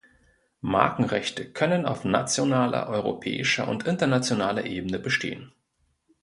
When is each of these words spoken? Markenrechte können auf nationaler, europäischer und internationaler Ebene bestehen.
Markenrechte 0.61 1.45
können 1.53 1.85
auf 1.85 2.05
nationaler, 2.05 2.89
europäischer 2.89 3.67
und 3.67 3.85
internationaler 3.85 4.65
Ebene 4.65 4.97
bestehen. 4.97 5.53